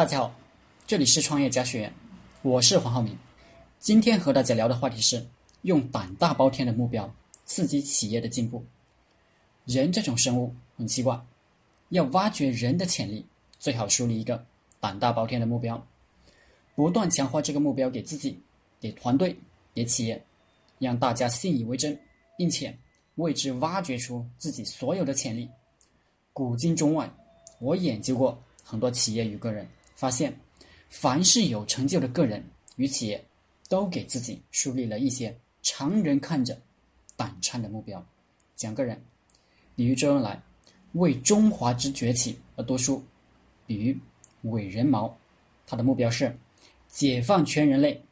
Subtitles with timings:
[0.00, 0.34] 大家好，
[0.86, 1.92] 这里是创业家学院，
[2.40, 3.14] 我是黄浩明。
[3.78, 5.26] 今天和大家聊的话题是
[5.60, 8.64] 用胆大包天的目标刺激企业的进步。
[9.66, 11.20] 人这种生物很奇怪，
[11.90, 13.26] 要挖掘人的潜力，
[13.58, 14.42] 最好树立一个
[14.80, 15.86] 胆大包天的目标，
[16.74, 18.40] 不断强化这个目标给自己、
[18.80, 19.36] 给团队、
[19.74, 20.24] 给企业，
[20.78, 21.94] 让大家信以为真，
[22.38, 22.74] 并且
[23.16, 25.46] 为之挖掘出自己所有的潜力。
[26.32, 27.12] 古今中外，
[27.58, 29.68] 我研究过很多企业与个人。
[30.00, 30.34] 发现，
[30.88, 32.42] 凡是有成就的个人
[32.76, 33.22] 与企业，
[33.68, 36.58] 都给自己树立了一些常人看着
[37.16, 38.02] 胆颤的目标。
[38.56, 38.98] 讲个人，
[39.76, 40.40] 比如周恩来
[40.92, 42.98] 为中华之崛起而读书；
[43.66, 43.90] 比
[44.42, 45.14] 如伟人毛，
[45.66, 46.34] 他的目标是
[46.88, 48.02] 解放全人类，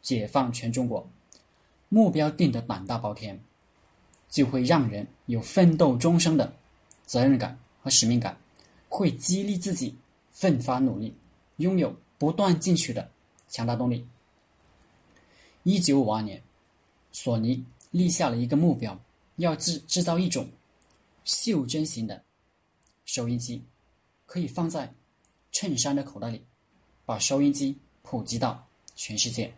[0.00, 1.04] 解放全中国。
[1.88, 3.36] 目标定的胆大包天，
[4.30, 6.54] 就会让人有奋斗终生的
[7.04, 8.38] 责任感和使命感，
[8.88, 9.96] 会激励自己
[10.30, 11.12] 奋发努力。
[11.62, 13.08] 拥有不断进取的
[13.48, 14.04] 强大动力。
[15.62, 16.42] 一九五二年，
[17.12, 19.00] 索尼立下了一个目标，
[19.36, 20.48] 要制制造一种
[21.24, 22.20] 袖珍型的
[23.04, 23.62] 收音机，
[24.26, 24.92] 可以放在
[25.52, 26.44] 衬衫的口袋里，
[27.06, 29.54] 把收音机普及到全世界。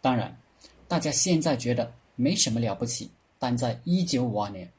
[0.00, 0.40] 当然，
[0.86, 4.70] 大家现在觉得没什么了不起，但在一九五二年，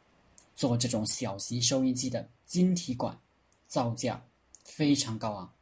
[0.55, 3.19] 做这种小型收音机的晶体管
[3.67, 4.23] 造价
[4.63, 5.53] 非常高昂。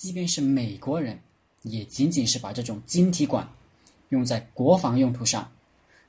[0.00, 1.20] 即便是美国人，
[1.60, 3.46] 也仅仅是把这种晶体管
[4.08, 5.52] 用在国防用途上。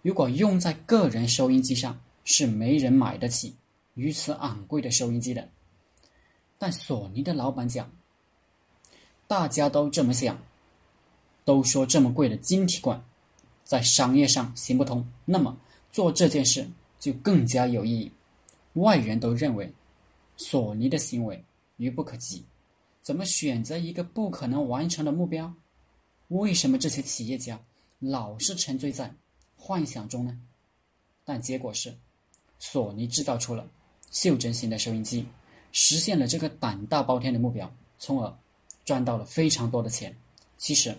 [0.02, 3.53] 如果用在个人收音机上，是没人买得起
[3.94, 5.50] 如此昂贵的收音机的。
[6.58, 7.92] 但索尼的老板讲，
[9.28, 10.42] 大家都这么想，
[11.44, 13.03] 都说这么贵的晶体管
[13.66, 15.58] 在商业上行不通，那么
[15.92, 16.66] 做这件事
[16.98, 18.09] 就更加有意义。
[18.76, 19.70] 外人都认为
[20.38, 21.44] 索尼的行为
[21.76, 22.45] 愚不可及。
[23.02, 25.52] 怎么选择一个不可能完成的目标？
[26.28, 27.60] 为什么这些企业家
[28.00, 29.14] 老是沉醉在
[29.56, 30.40] 幻想中呢？
[31.26, 31.94] 但结果是，
[32.60, 33.67] 索尼制造出了
[34.11, 35.26] 袖珍型的收音机，
[35.72, 38.38] 实现了这个胆大包天的目标，从而
[38.86, 40.16] 赚到了非常多的钱。
[40.58, 40.95] 其实，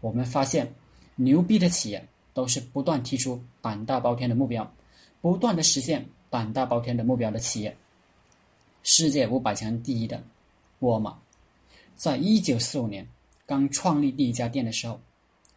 [0.00, 0.74] 我们发现，
[1.14, 4.70] 牛逼的企业都是不断提出胆大包天的目标，
[5.20, 7.76] 不断的实现胆大包天的目标的企业。
[8.82, 10.22] 世界五百强第一的
[10.80, 11.18] 沃尔玛。
[11.96, 13.06] 在一九四五年
[13.46, 15.00] 刚创立第一家店的时候，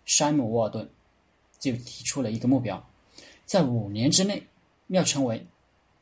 [0.06, 0.88] 山姆·沃尔顿
[1.60, 2.82] 就提出了一个目标，
[3.46, 4.46] 在五年之内
[4.88, 5.46] 要成为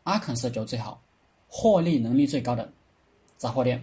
[0.04, 1.02] 阿肯色州最好、
[1.48, 2.72] 获利能力最高的
[3.38, 3.82] 杂货店。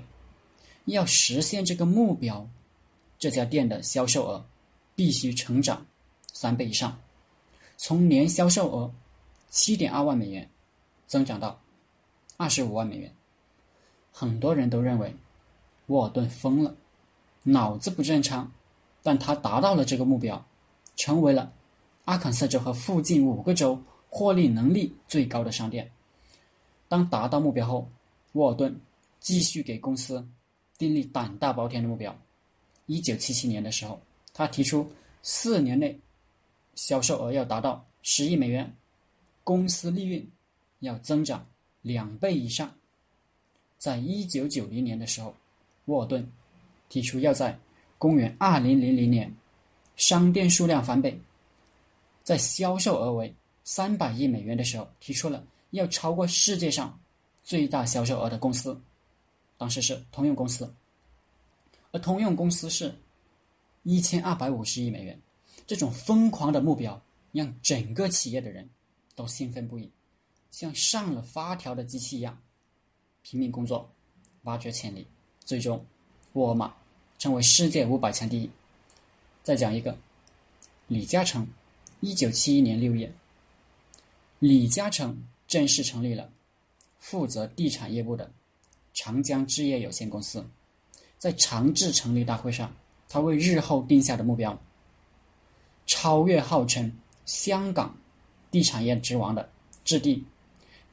[0.84, 2.48] 要实现这个目标，
[3.18, 4.44] 这家店的销售额
[4.94, 5.86] 必须成长
[6.32, 7.00] 三倍以上，
[7.76, 8.92] 从年销售额
[9.48, 10.48] 七点二万美元
[11.06, 11.60] 增长到
[12.36, 13.12] 二十五万美元。
[14.10, 15.14] 很多人都认为。
[15.92, 16.74] 沃尔顿疯了，
[17.42, 18.50] 脑子不正常，
[19.02, 20.42] 但他达到了这个目标，
[20.96, 21.52] 成为了
[22.06, 25.92] 阿肯色州和附近五个州获利能力最高的商店。
[26.88, 27.86] 当达到目标后，
[28.32, 28.74] 沃尔顿
[29.20, 30.26] 继续给公司
[30.78, 32.16] 订立胆大包天的目标。
[32.86, 34.00] 一九七七年的时候，
[34.32, 34.90] 他提出
[35.22, 36.00] 四年内
[36.74, 38.74] 销售额要达到十亿美元，
[39.44, 40.26] 公司利润
[40.80, 41.46] 要增长
[41.82, 42.72] 两倍以上。
[43.76, 45.34] 在一九九零年的时候。
[45.86, 46.30] 沃尔顿
[46.88, 47.58] 提出要在
[47.98, 49.34] 公元二零零零年
[49.96, 51.20] 商店数量翻倍，
[52.22, 53.34] 在销售额为
[53.64, 56.98] 三百亿美元的时候，提出了要超过世界上
[57.42, 58.80] 最大销售额的公司，
[59.56, 60.72] 当时是通用公司，
[61.92, 62.94] 而通用公司是
[63.82, 65.20] 一千二百五十亿美元。
[65.66, 67.00] 这种疯狂的目标
[67.30, 68.68] 让整个企业的人
[69.14, 69.90] 都兴奋不已，
[70.50, 72.36] 像上了发条的机器一样
[73.22, 73.90] 拼命工作，
[74.42, 75.06] 挖掘潜力。
[75.44, 75.84] 最终，
[76.34, 76.72] 沃尔玛
[77.18, 78.48] 成为世界五百强第一。
[79.42, 79.96] 再讲一个，
[80.86, 81.46] 李嘉诚，
[82.00, 83.12] 一九七一年六月，
[84.38, 86.30] 李嘉诚正式成立了
[86.98, 88.30] 负责地产业务的
[88.94, 90.44] 长江置业有限公司。
[91.18, 92.74] 在长治成立大会上，
[93.08, 94.56] 他为日后定下的目标，
[95.86, 96.92] 超越号称
[97.26, 97.96] 香港
[98.50, 99.48] 地产业之王的
[99.84, 100.24] 置地。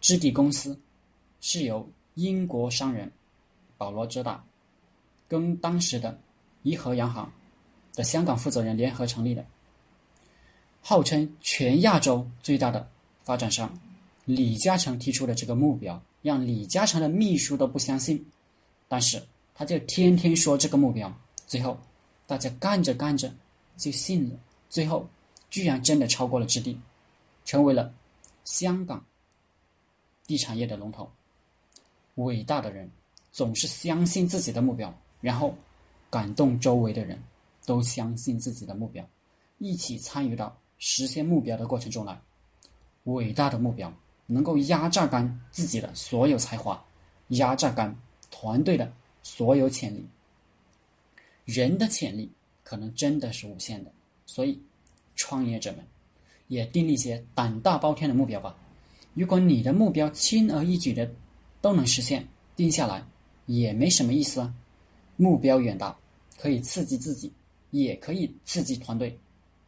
[0.02, 0.80] 置地公司
[1.42, 3.12] 是由英国商人。
[3.80, 4.44] 保罗·浙大
[5.26, 6.20] 跟当时的
[6.64, 7.32] 怡和洋行
[7.94, 9.46] 的香港负责人联合成立的，
[10.82, 12.90] 号称全亚洲最大的
[13.22, 13.80] 发展商。
[14.26, 18.24] 李嘉诚提出的这个目标，让李嘉诚的秘书都不相信，
[18.90, 19.24] 但是
[19.56, 21.12] 他就天天说这个目标，
[21.48, 21.80] 最后
[22.28, 23.34] 大家干着干着
[23.78, 24.36] 就信了，
[24.70, 25.08] 最后
[25.50, 26.78] 居然真的超过了置地，
[27.46, 27.94] 成为了
[28.44, 29.06] 香港
[30.28, 31.10] 地产业的龙头。
[32.16, 32.92] 伟大的人。
[33.32, 35.56] 总是相信自己的目标，然后
[36.10, 37.22] 感动周围的人，
[37.66, 39.08] 都相信自己的目标，
[39.58, 42.20] 一起参与到实现目标的过程中来。
[43.06, 43.92] 伟大的目标
[44.28, 46.84] 能够压榨干自己的所有才华，
[47.30, 47.96] 压榨干
[48.30, 48.92] 团队的
[49.24, 50.06] 所有潜力。
[51.46, 52.30] 人的潜力
[52.64, 53.92] 可能真的是无限的，
[54.26, 54.62] 所以
[55.16, 55.86] 创业者们
[56.48, 58.56] 也定一些胆大包天的目标吧。
[59.16, 61.10] 如果你的目标轻而易举的
[61.62, 63.04] 都能实现，定下来
[63.50, 64.54] 也没什么意思啊。
[65.18, 65.98] 目标远大，
[66.38, 67.34] 可以刺激自己，
[67.72, 69.18] 也可以刺激团队。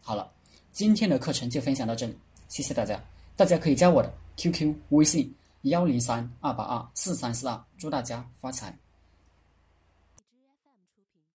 [0.03, 0.31] 好了，
[0.71, 2.15] 今天的课程就分享到这里，
[2.47, 3.03] 谢谢大家。
[3.35, 5.33] 大家可以加我的 QQ 微信
[5.63, 8.80] 幺零三二八二四三四二，祝大家发财。